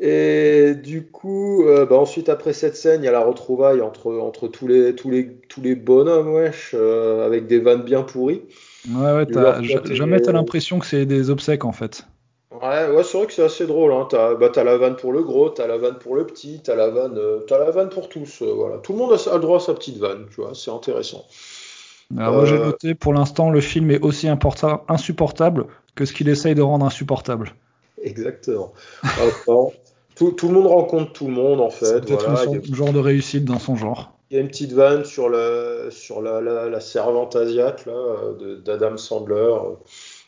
[0.00, 4.12] Et du coup, euh, bah ensuite après cette scène, il y a la retrouvaille entre,
[4.18, 8.42] entre tous, les, tous, les, tous les bonhommes, wesh, euh, avec des vannes bien pourries.
[8.90, 12.06] Ouais, ouais, t'as, jamais t'as l'impression que c'est des obsèques en fait.
[12.50, 13.92] Ouais, ouais c'est vrai que c'est assez drôle.
[13.92, 14.06] Hein.
[14.08, 16.88] T'as, bah, la vanne pour le gros, t'as la vanne pour le petit, t'as la
[16.88, 18.42] vanne, euh, t'as la vanne pour tous.
[18.42, 18.78] voilà.
[18.78, 21.24] Tout le monde a, le droit à sa petite vanne, tu vois, c'est intéressant.
[22.16, 26.54] Alors, moi j'ai noté, pour l'instant, le film est aussi insupportable que ce qu'il essaye
[26.54, 27.54] de rendre insupportable.
[28.02, 28.72] Exactement.
[30.16, 32.02] tout, tout, le monde rencontre tout le monde en fait.
[32.06, 32.40] C'est voilà.
[32.40, 34.12] un genre de réussite dans son genre.
[34.30, 37.86] Il y a une petite vanne sur, le, sur la, la, servante asiate
[38.64, 39.54] d'Adam Sandler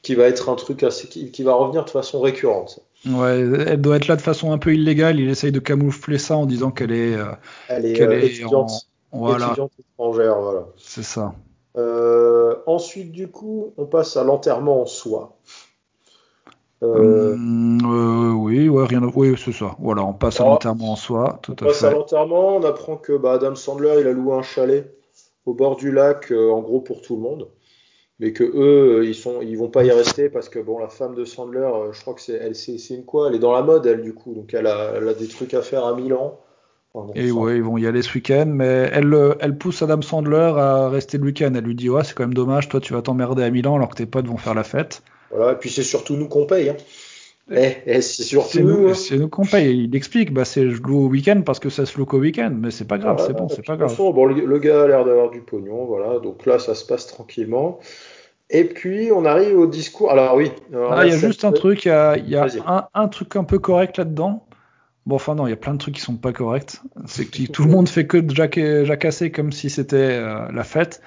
[0.03, 2.79] qui va être un truc assez, qui, va revenir de façon récurrente.
[3.07, 5.19] Ouais, elle doit être là de façon un peu illégale.
[5.19, 7.25] Il essaye de camoufler ça en disant qu'elle est, euh,
[7.69, 8.71] elle est, euh, étudiante,
[9.11, 9.57] voilà.
[9.95, 10.39] étrangère.
[10.41, 10.67] Voilà.
[10.77, 11.35] C'est ça.
[11.77, 15.37] Euh, ensuite, du coup, on passe à l'enterrement en soi.
[16.83, 19.01] Euh, euh, oui, ouais, rien.
[19.15, 19.77] Oui, c'est ça.
[19.79, 20.49] Voilà, on passe à ah.
[20.49, 21.39] l'enterrement en soi.
[21.43, 22.57] Tout on passe à l'enterrement.
[22.57, 24.93] On apprend que bah, Adam Sandler, il a loué un chalet
[25.47, 27.49] au bord du lac, euh, en gros pour tout le monde,
[28.19, 31.15] mais que eux, ils sont, ils vont pas y rester parce que bon, la femme
[31.15, 33.29] de Sandler, je crois que c'est, elle, c'est, une quoi?
[33.29, 35.55] Elle est dans la mode, elle du coup, donc elle a, elle a, des trucs
[35.55, 36.41] à faire à Milan.
[37.15, 40.89] et ouais, ils vont y aller ce week-end, mais elle, elle pousse Adam Sandler à
[40.89, 41.53] rester le week-end.
[41.55, 43.91] Elle lui dit ouais, c'est quand même dommage, toi tu vas t'emmerder à Milan alors
[43.91, 45.01] que tes potes vont faire la fête.
[45.31, 46.71] Voilà, et puis c'est surtout nous qu'on paye.
[46.71, 46.77] Hein.
[47.51, 48.89] Eh, eh, c'est surtout nous.
[48.89, 48.95] Hein.
[48.95, 49.85] C'est nous qu'on paye.
[49.85, 52.53] Il explique, bah c'est je loue au week-end parce que ça se loue qu'au week-end,
[52.59, 53.95] mais c'est pas grave, c'est bon, c'est pas grave.
[53.97, 57.79] bon, le, gars a l'air d'avoir du pognon, voilà, donc là ça se passe tranquillement.
[58.51, 60.11] Et puis on arrive au discours.
[60.11, 60.51] Alors oui.
[60.91, 63.37] ah, il y a juste un truc, il y a, y a un, un, truc
[63.37, 64.45] un peu correct là-dedans.
[65.07, 66.81] Bon, enfin non, il y a plein de trucs qui sont pas corrects.
[67.07, 71.01] C'est que tout le monde fait que de jacasser comme si c'était euh, la fête.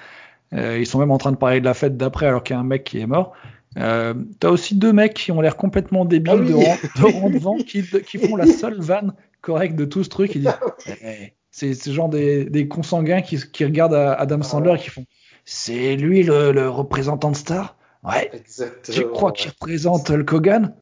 [0.54, 2.56] Euh, ils sont même en train de parler de la fête d'après alors qu'il y
[2.56, 3.34] a un mec qui est mort.
[3.78, 7.84] Euh, T'as aussi deux mecs qui ont l'air complètement débiles ah de, rang, devant qui,
[8.06, 10.34] qui, font la seule vanne correcte de tout ce truc.
[10.34, 10.58] Ils disent,
[11.02, 15.04] eh, c'est ce genre des, des consanguins qui, qui, regardent Adam Sandler et qui font
[15.44, 17.76] C'est lui le, le, représentant de Star?
[18.02, 18.30] Ouais.
[18.32, 20.74] Exactement, tu crois qu'il représente Hulk Hogan?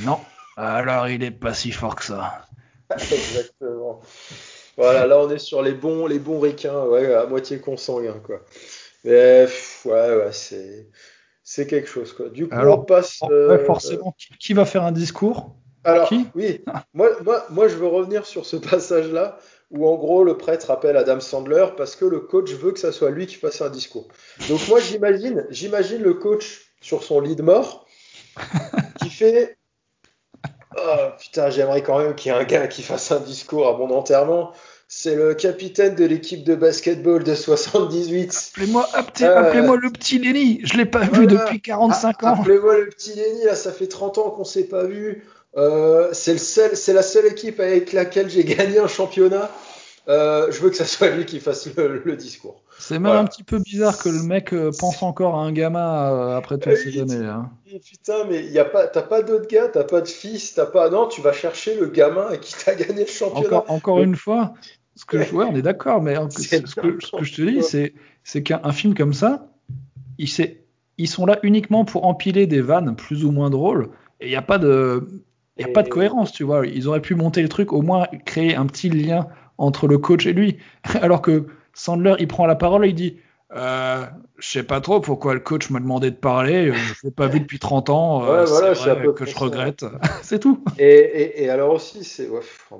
[0.00, 0.18] Non.
[0.56, 2.46] Alors il est pas si fort que ça.
[2.90, 4.00] Exactement.
[4.76, 8.40] Voilà, là on est sur les bons, les bons requins, ouais, à moitié consanguins, quoi.
[9.04, 9.46] Mais
[9.84, 10.88] ouais, ouais, c'est,
[11.52, 12.28] c'est quelque chose, quoi.
[12.28, 13.18] Du coup, on passe.
[13.28, 15.56] Euh, forcément, qui, va faire un discours?
[15.82, 16.26] Alors, qui?
[16.36, 16.62] oui,
[16.94, 19.36] moi, moi, moi, je veux revenir sur ce passage-là
[19.72, 22.92] où en gros le prêtre appelle Adam Sandler parce que le coach veut que ça
[22.92, 24.06] soit lui qui fasse un discours.
[24.48, 27.86] Donc moi j'imagine, j'imagine le coach sur son lit de mort
[29.00, 29.56] qui fait
[30.76, 33.76] Oh putain, j'aimerais quand même qu'il y ait un gars qui fasse un discours à
[33.76, 34.52] mon enterrement.
[34.92, 38.50] C'est le capitaine de l'équipe de basketball de 78.
[38.56, 39.28] Appelez-moi appelez
[39.82, 40.58] le petit Lenny.
[40.64, 42.40] Je l'ai pas vu depuis 45 ah, ans.
[42.40, 43.44] Appelez-moi le petit Lenny.
[43.44, 45.24] Là, ça fait 30 ans qu'on s'est pas vu.
[45.56, 49.48] Euh, c'est la seule équipe avec laquelle j'ai gagné un championnat.
[50.08, 52.60] Euh, je veux que ça soit lui qui fasse le, discours.
[52.80, 56.12] C'est même un petit peu bizarre que le mec euh, pense encore à un gamin
[56.12, 57.26] euh, après toutes ces années.
[57.26, 57.48] Hein.
[57.86, 60.90] Putain, mais y a pas, t'as pas d'autres gars, t'as pas de fils, t'as pas.
[60.90, 63.64] Non, tu vas chercher le gamin qui t'a gagné le championnat.
[63.68, 64.54] Encore, une fois,
[65.00, 65.34] ce que je...
[65.34, 69.14] ouais, on est d'accord, mais ce que, je te dis, c'est, c'est qu'un film comme
[69.14, 69.50] ça,
[70.18, 70.28] il
[70.98, 73.88] ils sont là uniquement pour empiler des vannes plus ou moins drôles,
[74.20, 75.08] et il n'y a pas de.
[75.56, 76.66] Il a pas de cohérence, tu vois.
[76.66, 79.26] Ils auraient pu monter le truc, au moins créer un petit lien
[79.58, 80.58] entre le coach et lui.
[81.02, 83.16] Alors que Sandler, il prend la parole et il dit
[83.54, 84.04] euh,
[84.38, 87.26] Je sais pas trop pourquoi le coach m'a demandé de parler, euh, je l'ai pas
[87.26, 89.84] vu depuis 30 ans, euh, c'est vrai que je regrette.
[90.22, 90.62] c'est tout.
[90.78, 92.70] Et, alors aussi, c'est bref,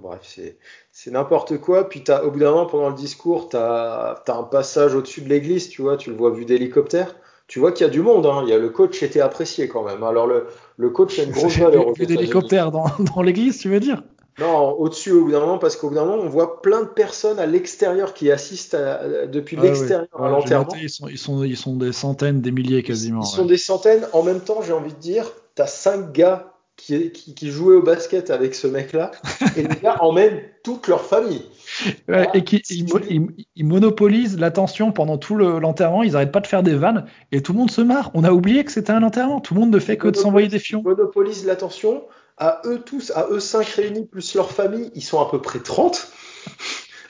[0.92, 1.88] c'est n'importe quoi.
[1.88, 5.28] Puis as, au bout d'un moment, pendant le discours, tu as, un passage au-dessus de
[5.28, 7.16] l'église, tu vois, tu le vois vu d'hélicoptère.
[7.48, 8.42] Tu vois qu'il y a du monde, hein.
[8.44, 10.04] il y a, le coach était apprécié quand même.
[10.04, 11.92] Alors le, le coach a une grosse valeur.
[11.94, 14.04] Vu d'hélicoptère dans, dans l'église, tu veux dire?
[14.38, 16.88] Non, au-dessus au bout d'un moment, parce qu'au bout d'un moment, on voit plein de
[16.88, 18.76] personnes à l'extérieur qui assistent
[19.30, 20.74] depuis ah l'extérieur à l'enterrement.
[20.80, 23.22] Ils sont, ils, sont, ils sont des centaines, des milliers quasiment.
[23.22, 24.06] Ils, sont des centaines.
[24.12, 27.82] En même temps, j'ai envie de dire, tu as cinq gars qui, qui, jouaient au
[27.82, 29.10] basket avec ce mec-là,
[29.56, 31.44] et les gars emmènent toute leur famille.
[32.34, 32.62] et qui
[33.56, 37.52] ils, monopolisent l'attention pendant tout l'enterrement, ils n'arrêtent pas de faire des vannes et tout
[37.52, 38.10] le monde se marre.
[38.14, 40.48] On a oublié que c'était un enterrement, tout le monde ne fait que de s'envoyer
[40.48, 40.80] des fions.
[40.84, 42.02] Ils monopolisent l'attention
[42.40, 45.60] à eux tous, à eux cinq réunis, plus leur famille, ils sont à peu près
[45.60, 46.10] 30,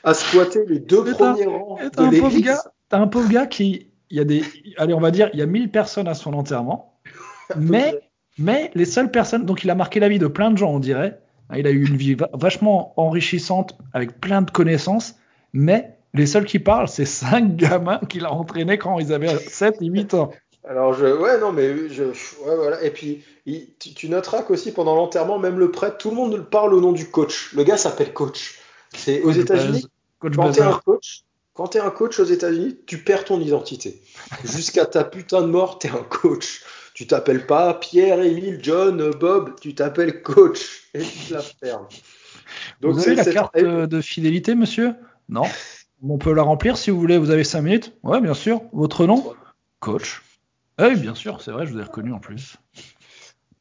[0.03, 2.61] à squatter les deux premiers rangs de l'église.
[2.89, 4.43] T'as un pauvre gars qui, il y a des,
[4.77, 6.99] allez, on va dire, il y a 1000 personnes à son enterrement,
[7.55, 7.97] mais,
[8.37, 10.79] mais les seules personnes, donc il a marqué la vie de plein de gens, on
[10.79, 11.19] dirait.
[11.55, 15.15] Il a eu une vie vachement enrichissante avec plein de connaissances,
[15.53, 19.81] mais les seuls qui parlent, c'est cinq gamins qu'il a entraînés quand ils avaient 7
[19.81, 20.31] et 8 ans.
[20.63, 22.83] Alors, je, ouais, non, mais je, ouais, voilà.
[22.83, 23.23] Et puis,
[23.79, 27.09] tu, noteras qu'aussi pendant l'enterrement, même le prêtre, tout le monde parle au nom du
[27.09, 27.53] coach.
[27.53, 28.59] Le gars s'appelle coach.
[28.93, 29.87] C'est aux États-Unis.
[30.19, 34.01] Quand t'es un coach, quand t'es un coach aux États-Unis, tu perds ton identité.
[34.43, 36.61] Jusqu'à ta putain de mort, t'es un coach.
[36.93, 40.89] Tu t'appelles pas Pierre, Émile, John, Bob, tu t'appelles coach.
[40.93, 41.87] Et tu la fermes.
[42.81, 44.93] Donc, vous avez la carte de fidélité, monsieur?
[45.29, 45.43] Non?
[46.03, 47.17] On peut la remplir si vous voulez.
[47.17, 47.93] Vous avez 5 minutes?
[48.03, 48.61] Ouais, bien sûr.
[48.73, 49.33] Votre nom?
[49.79, 50.21] Coach.
[50.81, 52.55] Ah oui, bien sûr, c'est vrai, je vous ai reconnu en plus.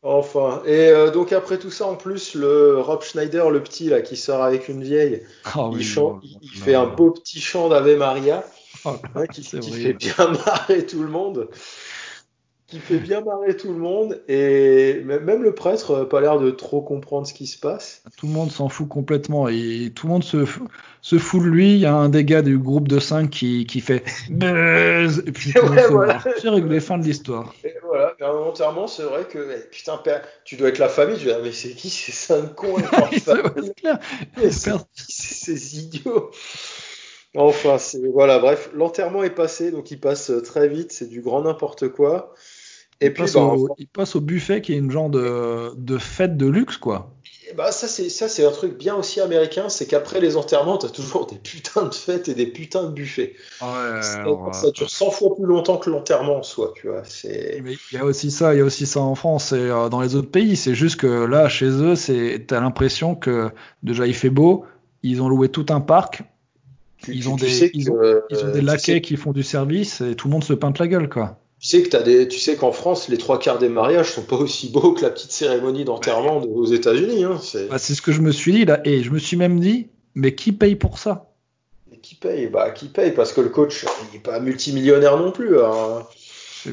[0.02, 4.00] Enfin, et euh, donc après tout ça, en plus, le Rob Schneider, le petit là,
[4.00, 7.94] qui sort avec une vieille, ah il, chante, il, fait un beau petit chant d'Ave
[7.98, 8.42] Maria,
[8.86, 8.96] oh,
[9.30, 10.14] qui, qui fait bien
[10.46, 11.50] marrer tout le monde
[12.70, 16.50] qui fait bien marrer tout le monde et même le prêtre n'a pas l'air de
[16.50, 18.02] trop comprendre ce qui se passe.
[18.16, 20.44] Tout le monde s'en fout complètement et tout le monde se,
[21.02, 21.72] se fout de lui.
[21.72, 25.32] Il y a un des gars du groupe de 5 qui, qui fait buzz et
[25.32, 26.20] puis ouais, voilà.
[26.38, 27.52] c'est réglé, fin de l'histoire.
[27.64, 31.16] Et voilà, mais involontairement, c'est vrai que eh, putain, père, tu dois être la famille.
[31.16, 32.76] Je vais dire, mais c'est qui ces 5 cons
[33.12, 33.98] C'est clair.
[34.38, 36.30] C'est ces idiots?
[37.36, 41.42] Enfin, c'est voilà, bref, l'enterrement est passé, donc il passe très vite, c'est du grand
[41.42, 42.34] n'importe quoi.
[43.00, 45.74] Et il puis, passe bah, au, il passe au buffet qui est une genre de,
[45.76, 47.14] de fête de luxe, quoi.
[47.56, 50.88] Bah ça c'est ça c'est un truc bien aussi américain, c'est qu'après les enterrements, t'as
[50.88, 53.34] toujours des putains de fêtes et des putains de buffets.
[53.60, 57.02] Ouais, ça, dure 100 fois plus longtemps que l'enterrement en soi, tu vois.
[57.24, 60.00] Il y a aussi ça, il y a aussi ça en France et euh, dans
[60.00, 60.56] les autres pays.
[60.56, 63.50] C'est juste que là, chez eux, c'est t'as l'impression que
[63.82, 64.64] déjà il fait beau,
[65.02, 66.22] ils ont loué tout un parc,
[67.08, 67.98] ils, ont des, ils, ont,
[68.30, 70.86] ils ont des laquais qui font du service et tout le monde se peinte la
[70.86, 71.38] gueule, quoi.
[71.60, 74.22] Tu sais que as des, tu sais qu'en France, les trois quarts des mariages sont
[74.22, 77.24] pas aussi beaux que la petite cérémonie d'enterrement aux États-Unis.
[77.24, 79.60] Hein, bah, c'est ce que je me suis dit là, et je me suis même
[79.60, 81.26] dit, mais qui paye pour ça?
[82.00, 82.46] Qui paye?
[82.46, 83.10] Bah qui paye?
[83.10, 85.60] Parce que le coach, il est pas multimillionnaire non plus.
[85.60, 86.06] Hein.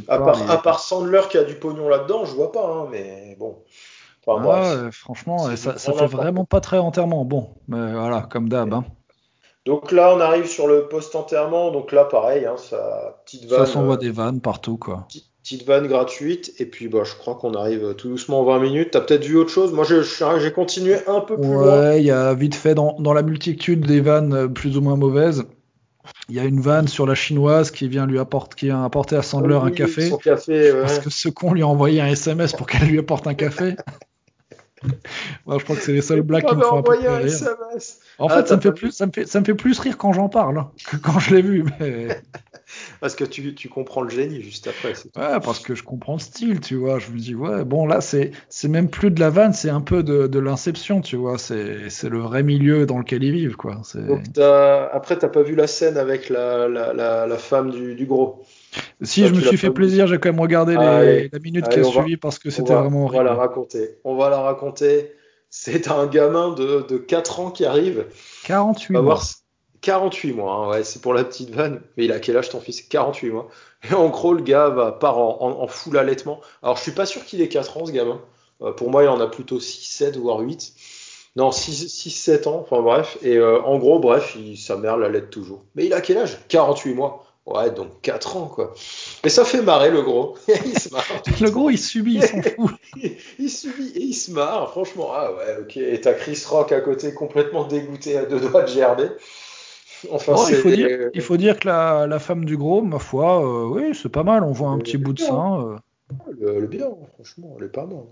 [0.08, 2.65] À, part, à part Sandler qui a du pognon là-dedans, je vois pas.
[2.65, 3.58] Hein, mais bon.
[4.26, 7.26] Enfin, franchement, ça, ça fait vraiment pas très enterrement.
[7.26, 8.73] Bon, mais voilà, comme d'hab.
[8.73, 8.86] Hein.
[9.67, 11.71] Donc là, on arrive sur le post-enterrement.
[11.71, 13.65] Donc là, pareil, hein, ça petite vanne.
[13.65, 15.06] Ça s'envoie euh, des vannes partout, quoi.
[15.43, 16.53] Petite, vanne gratuite.
[16.60, 18.91] Et puis, bah, je crois qu'on arrive tout doucement en 20 minutes.
[18.91, 19.73] T'as peut-être vu autre chose?
[19.73, 21.82] Moi, j'ai continué un peu plus loin.
[21.82, 24.95] Ouais, il y a vite fait dans, la multitude des vannes euh, plus ou moins
[24.95, 25.43] mauvaises.
[26.30, 29.17] Il y a une vanne sur la chinoise qui vient lui apporter, qui vient apporter
[29.17, 30.10] à Sandler un café.
[30.23, 33.34] café Parce que ce con lui a envoyé un SMS pour qu'elle lui apporte un
[33.34, 33.75] café.
[35.45, 37.11] Moi, je crois que c'est les seuls blagues qui me font un peu rire.
[38.19, 39.97] En fait, ah, ça me fait plus, ça me fait, ça me fait plus rire
[39.97, 41.65] quand j'en parle hein, que quand je l'ai vu.
[41.79, 42.07] Mais...
[42.99, 44.93] parce que tu, tu, comprends le génie juste après.
[45.15, 46.99] Ouais, parce que je comprends le style, tu vois.
[46.99, 49.81] Je me dis, ouais, bon, là, c'est, c'est même plus de la vanne, c'est un
[49.81, 51.37] peu de, de l'inception, tu vois.
[51.37, 53.81] C'est, c'est le vrai milieu dans lequel ils vivent, quoi.
[53.95, 54.89] Donc, as...
[54.93, 58.43] après, t'as pas vu la scène avec la, la, la, la femme du, du gros
[59.01, 61.84] si, je me suis fait plaisir, j'ai quand même regardé les, la minute qui a
[61.84, 63.21] suivi parce que c'était vraiment horrible.
[63.21, 63.97] On va la raconter.
[64.03, 65.12] On va la raconter.
[65.49, 68.06] C'est un gamin de, de 4 ans qui arrive.
[68.45, 69.19] 48 mois.
[69.82, 71.82] 48 mois, hein, ouais, c'est pour la petite vanne.
[71.95, 72.82] Mais il a quel âge ton fils?
[72.82, 73.47] 48 mois.
[73.89, 76.41] Et en gros, le gars va part en, en, full allaitement.
[76.63, 78.19] Alors, je suis pas sûr qu'il ait 4 ans, ce gamin.
[78.62, 80.73] Euh, pour moi, il en a plutôt 6, 7, voire 8.
[81.36, 83.17] Non, 6, 6 7 ans, enfin bref.
[83.21, 85.63] Et euh, en gros, bref, il, sa mère l'allaite toujours.
[85.75, 86.38] Mais il a quel âge?
[86.47, 87.26] 48 mois.
[87.47, 88.73] Ouais, donc 4 ans, quoi.
[89.23, 90.36] Mais ça fait marrer le gros.
[90.65, 91.05] il se marre.
[91.39, 92.71] le gros, il subit, il s'en fout.
[93.39, 95.12] il subit et il se marre, franchement.
[95.13, 95.77] Ah ouais, ok.
[95.77, 99.07] Et t'as Chris Rock à côté, complètement dégoûté à deux doigts de gerber.
[100.12, 103.41] Enfin, il, faut dire, il, faut dire, que la, la, femme du gros, ma foi,
[103.41, 104.43] euh, oui, c'est pas mal.
[104.43, 105.60] On voit un petit bout de sein.
[105.60, 105.75] Euh.
[106.39, 108.03] Elle est bien, franchement, elle est pas mal.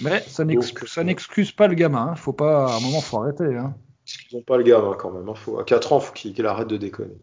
[0.00, 2.12] Mais ça euh, n'excuse pas le gamin.
[2.12, 2.14] Hein.
[2.14, 3.54] Faut pas, à un moment, faut arrêter.
[3.54, 3.74] Hein.
[4.06, 5.28] Parce qu'ils n'ont pas le gamin quand même.
[5.28, 5.34] Hein.
[5.34, 7.16] Faut, à 4 ans, il faut qu'il arrête de déconner.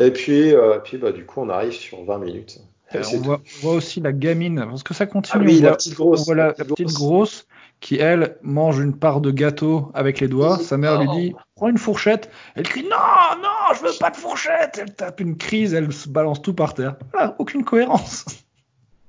[0.00, 2.60] Et puis, euh, puis bah, du coup, on arrive sur 20 minutes.
[2.94, 5.44] Euh, on, voit, aussi la gamine, parce que ça continue.
[5.44, 6.26] Ah oui, la petite grosse.
[6.28, 7.46] la, petite grosse
[7.80, 10.56] qui, elle, mange une part de gâteau avec les doigts.
[10.56, 12.30] Sa mère lui dit Prends une fourchette.
[12.54, 14.78] Elle crie Non, non, je veux pas de fourchette.
[14.80, 16.96] Elle tape une crise, elle se balance tout par terre.
[17.12, 18.24] Voilà, aucune cohérence.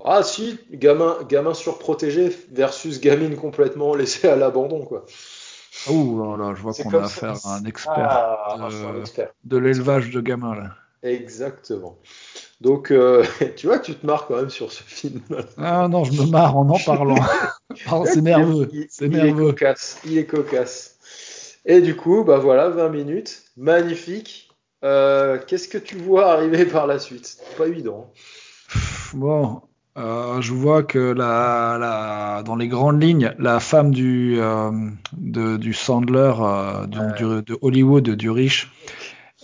[0.03, 5.05] Ah si, gamin, gamin surprotégé versus gamine complètement laissée à l'abandon, quoi.
[5.89, 8.69] Oh là là, je vois qu'on a affaire à un expert, ah,
[9.43, 10.75] de, l'élevage de gamins là.
[11.03, 11.99] Exactement.
[12.61, 13.23] Donc, euh,
[13.55, 15.21] tu vois, tu te marres quand même sur ce film.
[15.57, 17.15] Ah non, je me marre en en parlant.
[18.05, 18.69] c'est nerveux.
[18.89, 19.29] C'est nerveux.
[19.29, 20.01] Il est cocasse.
[20.05, 20.97] Il est cocasse.
[21.65, 23.43] Et du coup, bah voilà, 20 minutes.
[23.57, 24.49] Magnifique.
[24.83, 27.37] Euh, qu'est-ce que tu vois arriver par la suite?
[27.57, 28.11] Pas évident.
[29.13, 29.61] Bon,
[29.97, 34.71] euh, je vois que la, la, dans les grandes lignes, la femme du, euh,
[35.13, 38.71] de, du Sandler, euh, du, de Hollywood, du riche,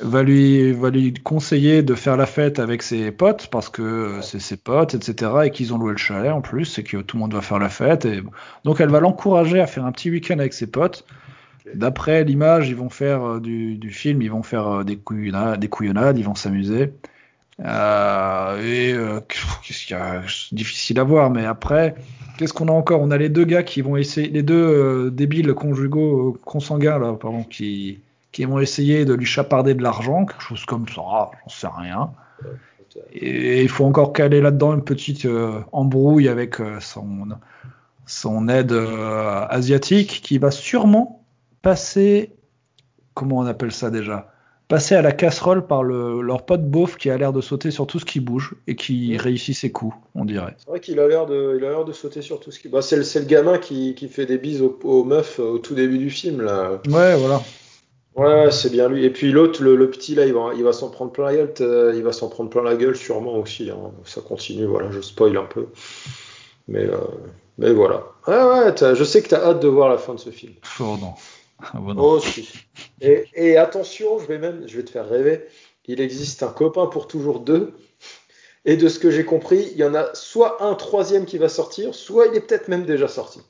[0.02, 4.40] va lui, va lui conseiller de faire la fête avec ses potes parce que c'est
[4.40, 5.32] ses potes, etc.
[5.46, 7.60] et qu'ils ont loué le chalet en plus et que tout le monde va faire
[7.60, 8.04] la fête.
[8.04, 8.22] Et...
[8.66, 11.06] Donc elle va l'encourager à faire un petit week-end avec ses potes.
[11.76, 16.18] D'après l'image, ils vont faire du, du, film, ils vont faire des couillonnades, des couillonnades
[16.18, 16.92] ils vont s'amuser.
[17.60, 21.96] Euh, et euh, qu'est-ce qu'il y a difficile à voir, mais après,
[22.38, 23.02] qu'est-ce qu'on a encore?
[23.02, 27.14] On a les deux gars qui vont essayer, les deux euh, débiles conjugaux consanguins là,
[27.14, 28.00] pardon, qui
[28.32, 31.02] qui vont essayer de lui chaparder de l'argent, quelque chose comme ça,
[31.44, 32.12] j'en sais rien.
[33.12, 35.28] Et il faut encore caler là-dedans une petite
[35.74, 37.28] embrouille avec son
[38.06, 38.74] son aide
[39.50, 41.26] asiatique qui va sûrement
[41.62, 42.32] passer,
[43.14, 44.32] comment on appelle ça déjà?
[44.72, 47.88] Passer à la casserole par le, leur pote beauf qui a l'air de sauter sur
[47.88, 50.56] tout ce qui bouge et qui réussit ses coups, on dirait.
[50.60, 52.70] C'est vrai qu'il a l'air de, il a l'air de sauter sur tout ce qui.
[52.70, 55.76] Bah, c'est, le, c'est le gamin qui, qui fait des bises aux, meufs au tout
[55.76, 56.82] début du film là.
[56.88, 57.42] Ouais, voilà.
[58.16, 59.04] Ouais, c'est bien lui.
[59.04, 61.54] Et puis l'autre, le, petit là, il va, il va s'en prendre plein la gueule.
[61.60, 63.70] Euh, il va s'en prendre plein la gueule sûrement aussi.
[63.70, 63.92] Hein.
[64.06, 64.66] Ça continue.
[64.66, 65.68] Voilà, je spoil un peu.
[66.70, 66.96] Mais, euh,
[67.58, 68.04] mais voilà.
[68.26, 68.96] Ouais, ouais.
[68.96, 70.54] Je sais que t'as hâte de voir la fin de ce film.
[70.80, 71.14] Oh non.
[71.62, 72.20] Ah, oh,
[73.02, 75.46] et, attention, je vais même, je vais te faire rêver.
[75.86, 77.74] Il existe un copain pour toujours deux.
[78.66, 81.50] Et de ce que j'ai compris, il y en a soit un troisième qui va
[81.50, 83.42] sortir, soit il est peut-être même déjà sorti.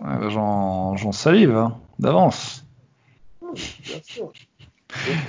[0.00, 2.64] Ouais, J'en salive hein, d'avance.
[3.42, 4.32] Bien sûr.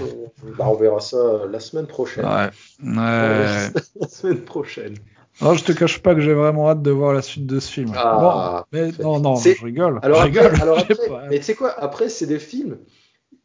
[0.01, 2.25] Euh, bah, on verra ça la semaine prochaine.
[2.25, 2.49] Ouais.
[2.83, 3.69] ouais.
[4.01, 4.95] la semaine prochaine.
[5.41, 7.71] Non, je te cache pas que j'ai vraiment hâte de voir la suite de ce
[7.71, 7.93] film.
[7.95, 9.99] Ah, mais non, non, je rigole.
[10.01, 10.61] Alors, je rigole.
[10.61, 10.95] alors après,
[11.29, 12.77] mais tu sais quoi Après, c'est des films.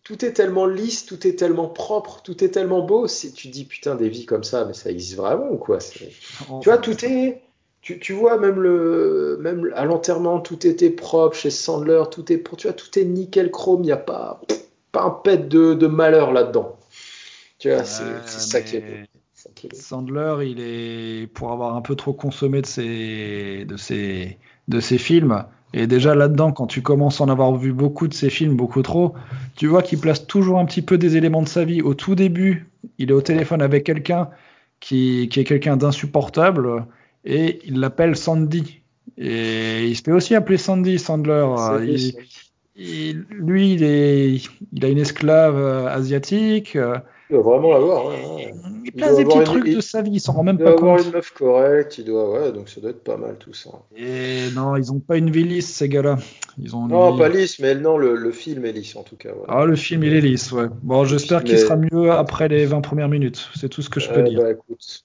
[0.02, 3.06] Tout est tellement lisse, tout est tellement propre, tout est tellement beau.
[3.06, 6.68] Si tu dis putain des vies comme ça, mais ça existe vraiment ou quoi Tu
[6.68, 7.42] vois, tout est.
[7.80, 12.42] Tu, tu, vois même le même à l'enterrement, tout était propre chez Sandler, tout est
[12.56, 13.82] tu vois, tout est nickel chrome.
[13.82, 14.40] Il n'y a pas
[14.90, 16.78] pas un pet de, de malheur là-dedans.
[17.58, 19.06] Tu vois, c'est ça qui est.
[19.72, 24.98] Sandler, il est pour avoir un peu trop consommé de ses, de ses, de ses
[24.98, 25.44] films.
[25.72, 28.82] Et déjà là-dedans, quand tu commences à en avoir vu beaucoup de ses films, beaucoup
[28.82, 29.14] trop,
[29.56, 31.82] tu vois qu'il place toujours un petit peu des éléments de sa vie.
[31.82, 34.30] Au tout début, il est au téléphone avec quelqu'un
[34.78, 36.86] qui, qui est quelqu'un d'insupportable
[37.24, 38.82] et il l'appelle Sandy.
[39.18, 41.46] Et il se fait aussi appeler Sandy Sandler.
[42.76, 44.34] Il, lui, il, est,
[44.72, 46.76] il a une esclave euh, asiatique.
[47.30, 48.12] Il doit vraiment l'avoir.
[48.84, 50.76] Il place des petits trucs de sa vie, il s'en rend même pas compte.
[50.76, 53.36] Il doit avoir une meuf correcte, il doit, ouais, donc ça doit être pas mal
[53.38, 53.70] tout ça.
[53.96, 56.18] Et non, ils ont pas une vie lisse ces gars-là.
[56.58, 59.30] Ils ont non, pas lisse, mais non, le, le, film est lisse en tout cas.
[59.48, 60.66] Ah, le film il est lisse, ouais.
[60.82, 63.48] Bon, j'espère qu'il sera mieux après les 20 premières minutes.
[63.56, 64.42] C'est tout ce que je peux dire.
[64.42, 65.04] Bah, écoute,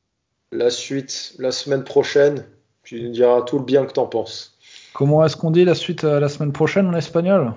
[0.51, 2.45] la suite, la semaine prochaine,
[2.83, 4.57] tu nous diras tout le bien que t'en penses.
[4.93, 7.53] Comment est-ce qu'on dit la suite euh, la semaine prochaine en espagnol?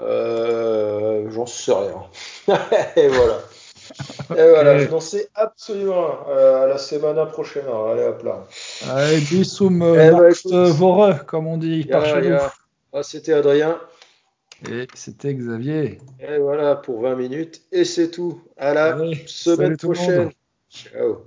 [0.00, 2.56] Euh, J'en sais rien.
[2.96, 3.40] Et voilà.
[4.30, 6.36] Et voilà, je n'en sais absolument rien.
[6.36, 7.64] Euh, à la semaine prochaine.
[7.66, 8.46] allez, hop là.
[8.88, 12.36] Allez, bisous, eh ben, voreux, comme on dit par chez nous.
[12.92, 13.78] Ah, c'était Adrien.
[14.68, 16.00] Et c'était Xavier.
[16.20, 17.62] Et voilà pour 20 minutes.
[17.70, 18.42] Et c'est tout.
[18.56, 20.30] À la semaine prochaine.
[20.68, 21.24] Ciao.